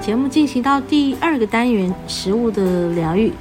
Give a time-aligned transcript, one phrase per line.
[0.00, 3.32] 节目进行到第二个单元，食物的疗愈。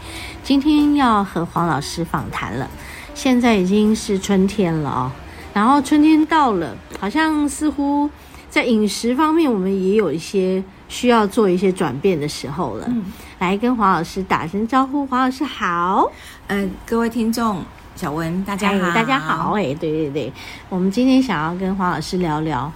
[0.44, 2.70] 今天要和黄老师访谈了。
[3.14, 5.12] 现在已经是春天了哦，
[5.54, 8.10] 然后春天到了，好像似乎
[8.50, 12.86] 在饮食方面，我们也有一些需要做一些转变的时候了。
[12.88, 13.04] 嗯，
[13.40, 16.10] 来跟黄老师打声招呼，黄老师好。
[16.48, 17.62] 嗯、呃，各位听众，
[17.96, 19.52] 小文大家好，大家好。
[19.54, 20.34] 哎，对对对，
[20.70, 22.72] 我们今天想要跟黄老师聊聊。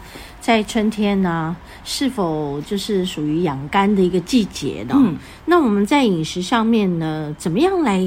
[0.48, 1.53] 在春天呢，
[1.84, 4.95] 是否就是属于养肝的一个季节呢？
[4.98, 8.02] 嗯，那我们在饮食上面呢，怎么样来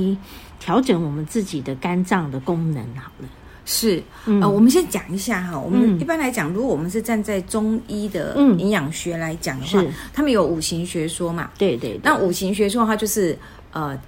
[0.58, 2.82] 调整我们自己的肝脏的功能？
[2.96, 3.28] 好了，
[3.66, 5.60] 是，嗯、呃，我们先讲一下哈。
[5.60, 11.50] 我们一般来讲，如果我们是站在中医的营养学来讲的话，嗯、他们有五行学说嘛？
[11.58, 12.00] 对对。
[12.02, 13.38] 那五行学说的话，就是
[13.72, 14.00] 呃。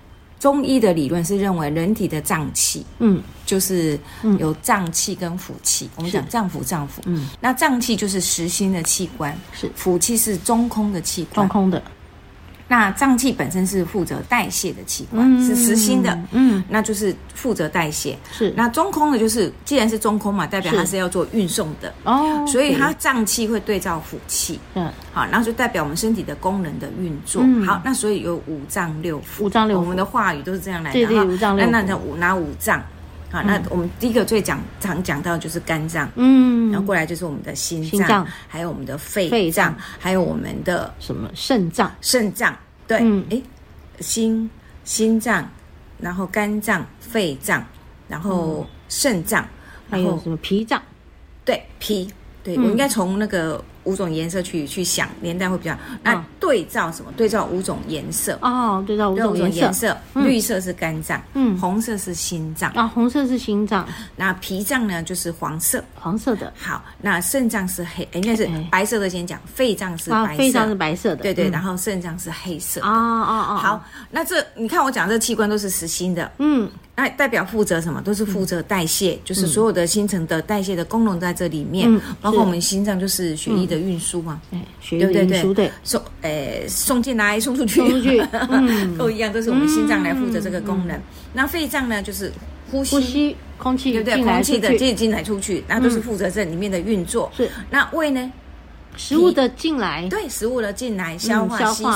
[0.42, 3.96] 中医的理论是认为人体的脏器，嗯，就是
[4.40, 5.84] 有脏器跟腑器。
[5.84, 9.70] 嗯、我们讲脏腑，脏腑，嗯，那脏器就是实心的器官，是。
[9.80, 11.80] 腑器是中空的器官，中空的。
[12.72, 18.18] 那脏器本身是负责代谢的器官，嗯、是实心的，嗯，那就是负责代谢。
[18.32, 27.42] 是那中空的，就是既然是中空嘛，代表它是要做运送的哦，所以它脏器会对照腑气，嗯，好，然后就代表我们身体的功能的运作。
[27.44, 30.98] 嗯、好，那所以有五脏六腑，五脏六腑，我们的话语都是这样来的。
[30.98, 31.68] 对对，五脏六腑。
[31.70, 32.82] 那那五拿五脏？
[33.32, 41.30] 好，那我们第一个最讲常讲到就是肝脏，嗯，然后过来就是我们的心脏，还有我们的肺肺脏，还有我们的什么？
[41.34, 41.90] 肾脏？
[42.02, 42.54] 肾脏，
[42.86, 42.98] 对，
[43.30, 43.42] 哎，
[44.00, 44.48] 心
[44.84, 45.48] 心脏，
[45.98, 47.64] 然后肝脏、肺脏，
[48.06, 49.48] 然后肾脏，
[49.88, 50.36] 还有什么？
[50.42, 50.80] 脾脏？
[51.42, 52.12] 对，脾，
[52.44, 53.64] 对我应该从那个。
[53.84, 57.12] 五种颜色去去想年代会比较，那对照什么？
[57.16, 59.96] 对照五种颜色哦，对照五种颜色。
[60.14, 63.86] 绿色是肝脏，嗯，红色是心脏啊，红色是心脏。
[64.16, 66.52] 那脾脏呢，就是黄色，黄色的。
[66.56, 69.10] 好，那肾脏是黑，应该是白色的。
[69.10, 71.50] 先讲肺脏是白色，肺脏是白色的，对对。
[71.50, 72.80] 然后肾脏是黑色。
[72.82, 73.56] 哦哦哦。
[73.56, 76.70] 好，那这你看我讲这器官都是实心的，嗯。
[76.94, 78.02] 那代表负责什么？
[78.02, 84.40] 都是负责代谢，就是所有的新陈的代谢的功能在这里面，包括我们心脏就是血液的运输嘛，
[84.80, 87.80] 血液的运输对，送诶送进来送出去，
[88.98, 91.00] 都一样，都是我们心脏来负责这个功能。
[91.32, 92.30] 那肺脏呢，就是
[92.70, 94.22] 呼吸空气，对不对？
[94.22, 97.32] 空气的进进来出去，那都是负责这里面的运作。
[97.34, 98.30] 是，那胃呢？
[98.96, 101.90] 食物的进来，对食物的进来，消化吸收。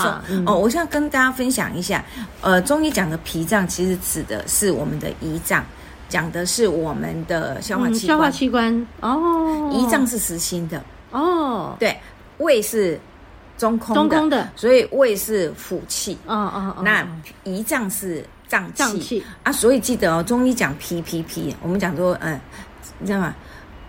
[0.47, 2.05] 哦，我现在跟大家分享一下，
[2.41, 5.65] 呃，中医讲的脾脏其实指的是我们的胰脏，
[6.09, 8.07] 讲的是我们的消化器官。
[8.07, 10.83] 消化器官哦，胰脏是实心的。
[11.11, 11.97] 哦，对，
[12.39, 12.99] 胃是
[13.59, 16.17] 中空中空的，所以胃是腑气。
[16.27, 17.07] 哦哦哦，那
[17.45, 19.23] 胰脏是脏器。
[19.43, 22.41] 啊，所以记得哦，中医讲脾脾脾，我们讲说，嗯，
[22.99, 23.35] 你知道吗？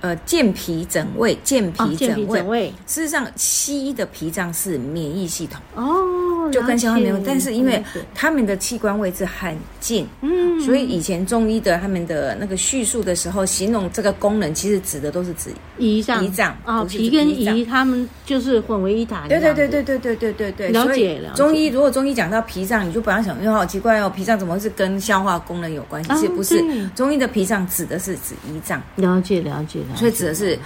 [0.01, 2.71] 呃，健脾整胃，健脾整胃。
[2.85, 5.59] 事实上，西医的脾脏是免疫系统。
[5.75, 6.05] 哦，
[6.51, 7.19] 就跟消化没有。
[7.25, 15.49] 但是因为他们的器官位置很近，嗯，所以以前中医的他们的那个叙述的时候，形容这个功能，其实指的都是指
[15.79, 19.27] 胰脏，胰脏啊，脾跟胰他们就是混为一谈。
[19.27, 20.69] 对对对对对对对对对。
[20.69, 21.33] 了解了。
[21.35, 26.09] 中医如果中医讲到脾脏，你就不要想，因为，好奇怪哦，脾脏怎么会是跟消化功能有关系？
[26.15, 28.81] 其实不是，中医的脾脏指的是指胰脏。
[28.95, 29.79] 了解了解。
[29.95, 30.57] 所以指的是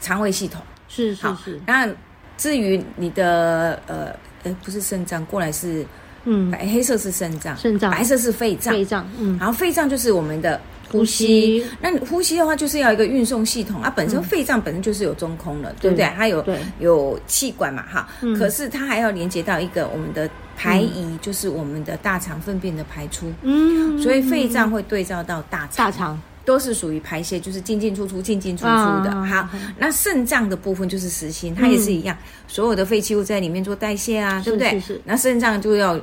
[0.00, 1.60] 肠胃系统，是是是。
[1.66, 1.88] 那
[2.36, 5.84] 至于你的呃，呃，不是肾脏，过来是
[6.24, 11.64] 嗯，白黑色是肾脏，肾脏，白色是肺脏，肺脏，嗯，然后肺脏就是我们的呼吸。
[11.80, 13.92] 那呼吸的话，就是要一个运送系统啊。
[13.94, 16.10] 本身肺脏本身就是有中空的，对不对？
[16.16, 16.44] 它有
[16.80, 18.08] 有气管嘛，哈。
[18.38, 23.32] 可是它还要连接到一个我们的排遗，就是我们的大肠粪便的排出。
[23.42, 25.70] 嗯，所以肺脏会对照到大肠。
[25.76, 26.20] 大肠。
[26.48, 28.70] 都是属于排泄，就是进进出出、进进出出
[29.04, 29.10] 的。
[29.26, 29.46] 好，
[29.76, 32.16] 那肾脏的部分就是实心，它也是一样，
[32.46, 34.80] 所有的废弃物在里面做代谢啊，对不对？
[34.80, 34.98] 是。
[35.04, 36.00] 那肾脏就要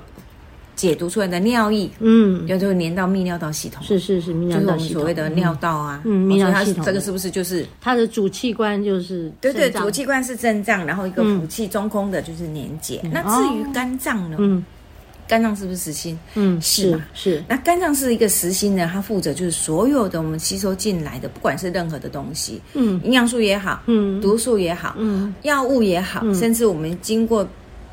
[0.75, 3.83] 解毒出来的尿液，嗯，要就会粘到泌尿道系统。
[3.83, 6.85] 是是是，泌尿道系统，所谓的尿道啊，嗯，泌尿系统。
[6.85, 8.83] 这个是不是就是它的主器官？
[8.83, 13.01] 就是对对，主器官是肾脏，然后一个腑器中空的，就是粘结。
[13.11, 14.37] 那至于肝脏呢？
[14.39, 14.63] 嗯。
[15.27, 16.17] 肝脏是不是实心？
[16.35, 17.43] 嗯，是是。
[17.47, 27.47] 那肝脏是一个实心呢，它负责就是所有的我们吸收进来的，不管是任何的东西，嗯，营养素也好，嗯，毒素也好，嗯，药物也好，甚至我们经过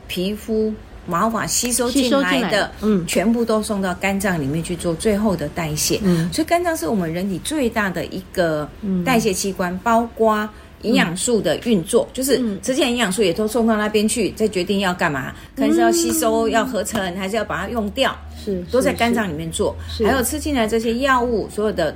[0.07, 0.73] 皮肤
[1.07, 5.99] 毛发吸收进来的，嗯，全部都送到肝脏里面去做最后的代谢。
[6.05, 8.69] 嗯，所以肝脏是我们人体最大的一个
[9.05, 10.49] 代谢器官，包括
[10.83, 19.75] 营养素的运作，就是之前营养素也都送到那边去，再决定要干嘛，可能是要吸收、要合成，还是要把它用掉，是都在肝脏里面做。
[20.05, 21.95] 还有吃进来这些药物，所有的。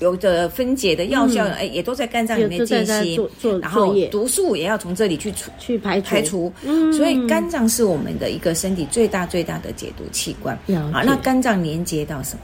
[0.00, 3.28] 有的分解的药效，哎、嗯，也都在肝脏里面进行，
[3.60, 6.52] 然后毒素也要从这里去除去排除排除。
[6.62, 10.56] 嗯，所以肝脏是我们的一个身体最大最大的解毒器官。
[10.92, 12.40] 好，那肝脏连接到什么？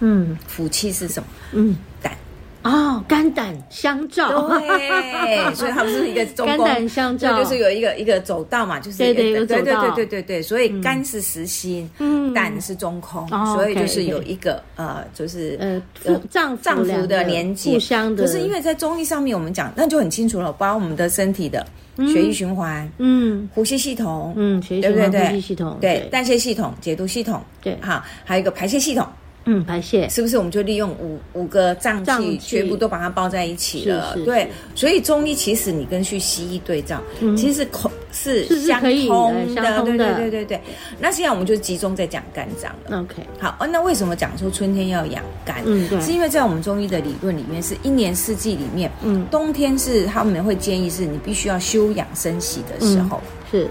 [0.00, 1.28] 嗯，腑气是什么？
[1.52, 2.16] 嗯，胆。
[2.62, 15.58] 哦，肝胆相照，对， 所以它不是一个中宫，肝胆相照，就是有一个一个走道嘛，就是对对对对对对对对，所以肝是实心，嗯，胆是中空，所以就是有一个呃，就是
[16.04, 18.24] 呃脏脏腑的连接，互相的。
[18.24, 21.66] 可是因为在中医上面，我们讲那就很清楚了，包括我们的身体的
[22.12, 29.06] 血液循环，嗯，呼吸系统，嗯，血液循环、呼吸系统，对，代谢系统、解毒系统，对，哈，还有一个排泄系统。
[29.44, 34.16] 嗯，排泄是不是我们就利用五五个脏器，全部都把它包在一起了？
[34.24, 37.02] 对，所以中医其实你跟去西医对照，
[37.36, 40.60] 其实口是相通的，对对对对对。
[41.00, 43.00] 那现在我们就集中在讲肝脏了。
[43.00, 45.62] OK，好，哦那为什么讲说春天要养肝？
[45.64, 53.66] 嗯，是因为在我们中医的理论里面，是一年四季里面，嗯，冬天是他们会建议是你必须要休养生息的时候，是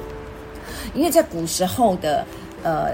[0.94, 2.26] 因为在古时候的
[2.64, 2.90] 呃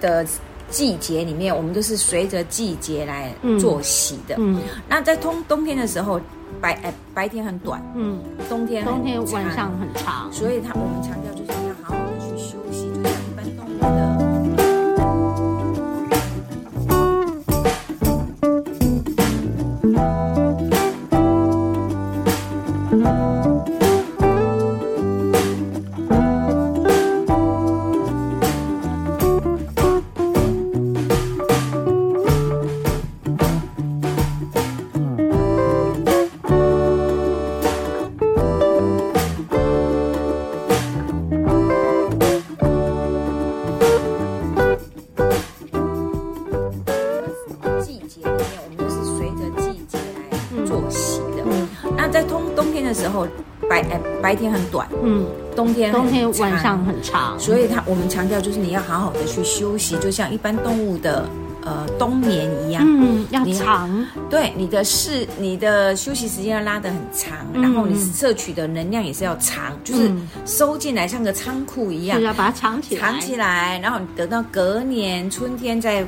[0.00, 0.26] 的。
[0.70, 4.34] 季节里面，我们都是随着季节来作息的。
[4.38, 6.20] 嗯，那在冬冬天的时候，
[6.60, 14.15] 白哎白天很短，嗯，冬天冬天晚上很长，所以他我们强调就是要好好的去休息，就像一般动物的。
[55.56, 61.26] 冬天冬天晚上很长，所以它我们强调就是你要好好的去休息，就像一般动物的
[61.62, 70.12] 呃冬眠一样，嗯，要长，对，你的是你的休息时间要拉得很长，然后你摄取的能量也是要长，就是
[70.44, 76.04] 收进来像个仓库一样，是要把它藏起来，藏起来，然后你等到隔年春天再。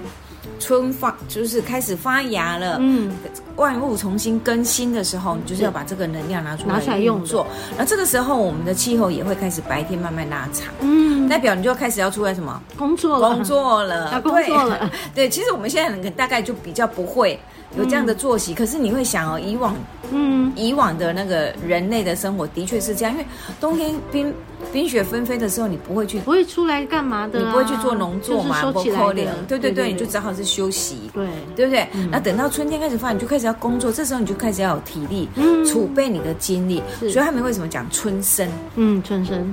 [0.59, 3.13] 春发就是开始发芽了，嗯，
[3.57, 7.47] 万物重新更新的时候，你就是要把这个能量拿出来拿出来用作。
[7.77, 12.61] 那这个时候，我们的气候也会开始白天慢慢拉长，嗯，代表你就开始要出来什么？
[12.77, 14.91] 工作了，工作了，要工作了。
[15.15, 17.39] 对， 其实我们现在人大概就比较不会
[17.77, 19.75] 有这样的作息，可是你会想哦，以往，
[20.11, 23.27] 嗯，以往的那个人类的生活的确是这样，因为
[23.61, 24.35] 冬天冰。
[24.79, 27.41] 冰雪纷飞的时候，你不会去，不会出来干嘛的？
[27.41, 28.63] 你不会去做农作嘛？
[28.63, 29.35] 收起来的。
[29.49, 31.11] 对对对，你就只好是休息。
[31.13, 31.89] 对，对不对？
[32.13, 35.29] 那等到春天开始发，你就开始要工作，这时候你就开始要有体力，
[35.67, 36.81] 储备你的精力。
[37.01, 38.49] 所以他们为什么讲春生？
[38.77, 39.53] 嗯，春生，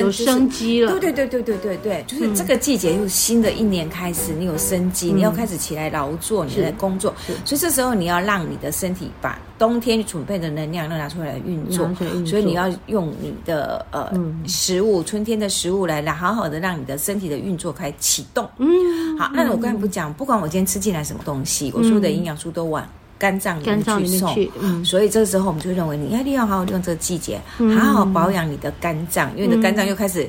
[0.00, 0.90] 有生机了。
[0.90, 7.14] 对对对对对对对，就是这个季节又新的一年开始，你有生机，你要开始起来劳作，你在工作。
[7.44, 11.88] 所以这时候你要让你的身体把冬天储备的能量要拿出来运作。
[12.26, 14.12] 所以你要用你的呃。
[14.46, 18.48] 食物，春天的食物来来，好好的让你的身体的运作开始启动。
[18.58, 22.86] 嗯，好，那我刚才不讲，不管我今天吃进来什么东西，我所有的营养素都往
[23.18, 24.34] 肝脏里面去送。
[24.60, 27.40] 嗯，所以这个时候我们就认为，你一定要好好利用这个季节，
[27.78, 30.28] 好好保养你的肝脏，因为你的肝脏又开始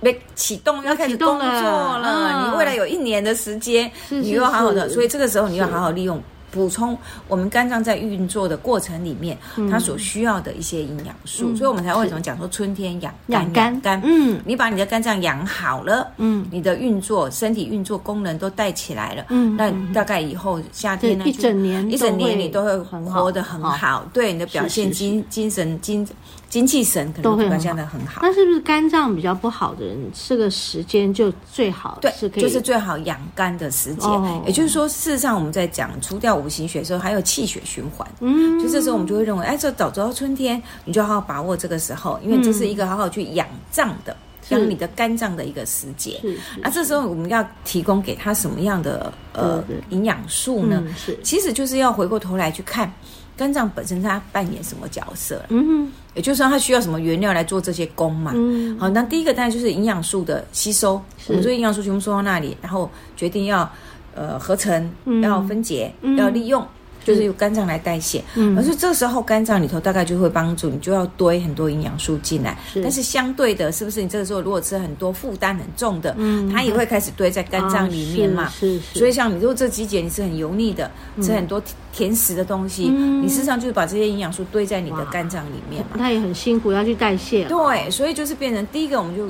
[0.00, 2.50] 被启动，要开始工作了。
[2.50, 6.22] 你未来有一年的时间，你又要好好的，所以这个时候你要好好利用。
[6.50, 6.96] 补充
[7.28, 9.36] 我们肝脏在运作的过程里面，
[9.70, 14.00] 它所需要的一些营养素，所以我们才为什么讲说春天养肝养肝。
[14.04, 26.06] 嗯，你把你的肝脏养好了，嗯，你的运作身体运作功能都带起来了，嗯，那大概以后夏天呢，一整年一整年你都会活得很好，对你的表现精精神精。
[26.48, 31.98] 精气神可能会表现得很好，那是不是肝脏比较不好的人，这个时间就最好？
[32.00, 34.10] 对，是就是最好养肝的时间。
[34.10, 38.08] 哦、也就是说，事实上我们在讲除掉五行血的时候，还有气血循环。
[38.20, 44.16] 嗯，就这时候我们就会认为，哎，这早走到春天，你就好好把握这个时候，因为这是一个好好去养脏的、
[44.48, 46.18] 养、嗯、你的肝脏的一个时节。
[46.22, 50.82] 是，那这时候我们要提供给他什么样的呃营养素呢？
[50.96, 52.92] 是，其实就是要回过头来去看。
[53.36, 55.40] 肝脏本身它扮演什么角色？
[55.48, 58.32] 嗯哼，也就是说它需要什么原料来做这些工嘛。
[58.34, 63.70] 嗯，好，那第一个当然就是营养素的吸收，我们说营养素全部收到那里，然后决定要
[64.18, 66.66] 呃合成、嗯、要分解、嗯、要利用。
[67.04, 72.58] 就是由肝脏来代谢，嗯，而是这时候肝脏里头大概就会帮助你，就要堆很多营养素进来。
[72.70, 78.50] 是，但是相对的，是不是你这个时候如果吃很多负担很重的，嗯，它也会开始堆在肝脏里面嘛？
[78.50, 78.98] 是是。
[78.98, 80.90] 所以像你如果这季节你是很油腻的，
[81.22, 81.62] 吃很多
[81.94, 85.96] 甜食的东西，你事实上就是把这些营养素堆在你的肝脏里面嘛。
[85.96, 87.44] 它也很辛苦要去代谢。
[87.44, 89.26] 对，所以就是变成第一个，我们就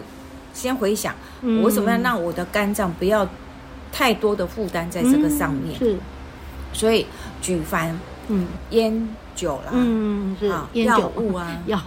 [0.52, 1.14] 先回想，
[1.62, 3.24] 我怎么样让我的肝脏不要
[3.92, 5.78] 太多的负担在这个上面？
[5.78, 5.96] 是。
[6.72, 7.04] 所以，
[7.40, 10.48] 举凡嗯烟酒啦，嗯是
[10.82, 11.80] 药物啊， 药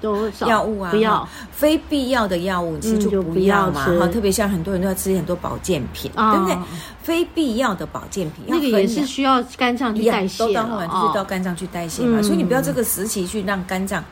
[0.00, 3.84] 都药物啊，不要非必要的药物，其实就不要嘛。
[3.98, 6.56] 哈，特别像很多人都要吃很多保健品，对不对？
[7.02, 12.22] 非必要的保健品，那个也是需要肝脏去代谢，都到后来就是到肝脏去代谢嘛。
[12.22, 14.02] 所以你不要这个时期去让肝脏。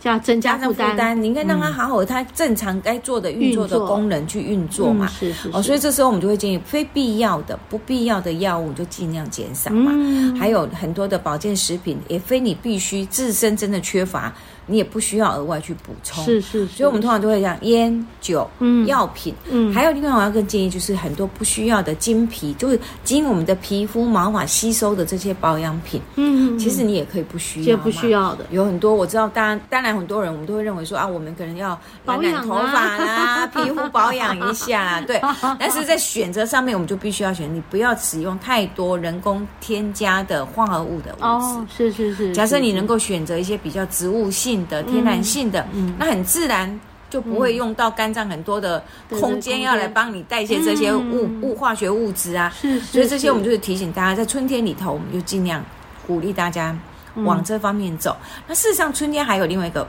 [0.00, 5.06] 加增加负担，你应该让他好好，他正常该做的运作的功能去运作嘛。
[5.06, 9.92] 是是哦，所以这时候我们就会建议，非必要的、不必要的药物就尽量减少嘛。
[10.38, 14.32] 还有很多的保健食品，也非你必须自身真的缺乏，
[14.70, 16.24] 你也不需要额外去补充。
[16.24, 16.66] 是是。
[16.68, 29.90] 所以我们通常都会讲烟酒、嗯，药品，嗯，还有另外我要更建议就是很多不需要的经皮，就是经我们的皮肤毛发吸收的这些保养品，嗯，其实你也可以不需要，不需要的有很多我知道，当然当然。
[29.90, 35.20] 很多人我们都会认为说啊，我们可能要染染头发啦，皮肤保养一下，对。
[35.58, 41.24] 但是在选择上面，我们就必须要选，你不要使用太多人工添加的化合物的物质。
[41.24, 42.32] 哦，是是是。
[42.32, 45.66] 假设你能够选择一些比较植物性的、天然性的，
[45.98, 52.52] 那很自然就不会用到肝脏很多的空间要来帮你代谢这些物物化学物质啊。
[52.60, 52.80] 是。
[52.80, 55.64] 所以这些我们就是提醒大家，在春天里头，我们就尽量
[56.06, 56.76] 鼓励大家。
[57.24, 58.16] 往这方面走。
[58.46, 59.86] 那事实上，春天还有另外一个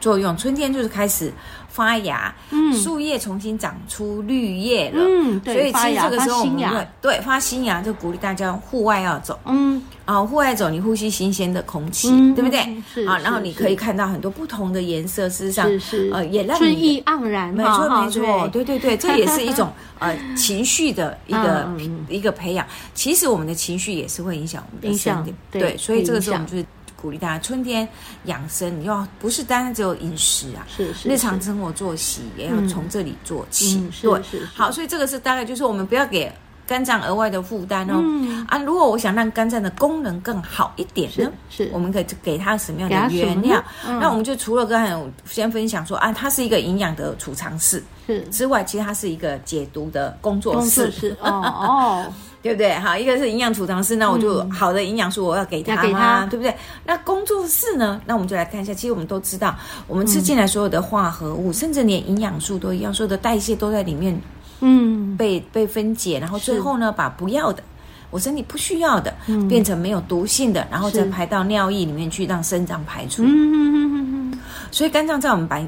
[0.00, 0.36] 作用。
[0.36, 1.32] 春天就是开始
[1.68, 12.58] 发芽，嗯，树叶重新长出绿叶了，嗯，对，所以其实这个时候我们会对发新芽，就鼓励大家户外要走，嗯，啊，户外走，你呼吸新鲜的空气，对不对？
[13.06, 21.70] 啊，然后你可以看到很多不同的颜色，事实上，是呃，也让春意盎然，没错没错，对对对，这也是一种 呃情绪的一个
[22.08, 22.66] 一个培养。
[22.94, 26.64] 其实我们的情绪也是会影响我们的身体，对，所以这个时候我们就是。
[27.00, 27.88] 鼓励大家春天
[28.24, 33.90] 养生，你要不是单单只有饮食啊，是是，日常生活作息也要从这里做起。
[34.02, 34.20] 对，
[34.54, 36.30] 好，所以这个是大概就是我们不要给
[36.66, 38.02] 肝脏额外的负担哦。
[38.48, 43.62] 啊，如果我想让肝脏的功能更好一点呢，是，我们可以给它什么样的原料？
[43.84, 51.16] 那我们就除了刚才我先分享说啊，它是一个营养的储藏室，是之外，其实它是一个解毒的工作室。
[51.20, 52.12] 哦哦。
[52.42, 52.72] 对不对？
[52.74, 56.54] 好，一个是营养储藏室，那我就好的营养素我要给他嘛，对不对？
[56.84, 58.00] 那工作室呢？
[58.06, 58.72] 那我们就来看一下。
[58.72, 59.54] 其实我们都知道，
[59.86, 64.18] 我们吃进来所有的化合物，甚至连营养素都一样，所有的代谢都在里面，
[64.60, 67.62] 嗯，被被分解，然后最后呢，把不要的，
[68.10, 69.14] 我身体不需要的，
[69.48, 73.22] 变成没有毒性的，然后再排到尿液里面去，让肾脏排出。
[73.22, 74.38] 嗯嗯嗯嗯。
[74.70, 75.66] 所以肝脏在我们白。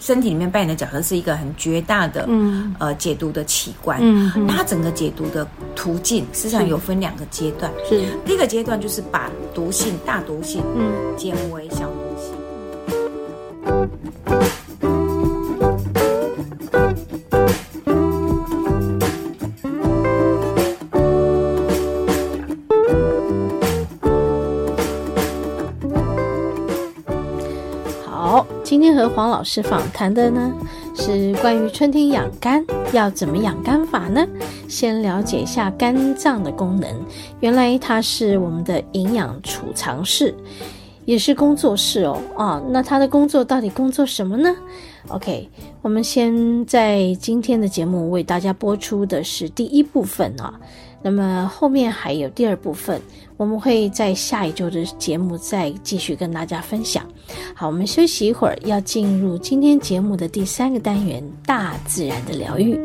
[0.00, 3.98] 身体里面扮演的角色是一个很绝大的，嗯，呃，解毒的器官。
[4.00, 7.70] 嗯，那它整个解毒的途径，实际上有分两个阶段。
[7.86, 11.89] 是，第一个阶段就是把毒性、大毒性，嗯，减为小
[28.70, 30.54] 今天和黄老师访谈的呢，
[30.94, 34.24] 是关于春天养肝要怎么养肝法呢？
[34.68, 36.88] 先了解一下肝脏的功能，
[37.40, 40.32] 原来它是我们的营养储藏室，
[41.04, 42.16] 也是工作室哦。
[42.36, 44.54] 啊，那它的工作到底工作什么呢
[45.08, 45.48] ？OK，
[45.82, 50.60] 我们先在今天的节目为大家播出的是第一部分啊。
[51.02, 53.00] 那么后面还有第二部分，
[53.36, 57.04] 我们会在下一周的节目再继续跟大家分享。
[57.54, 62.78] 好，我们休息一会儿，要进入今天节目的第三个单元——大自然的疗愈。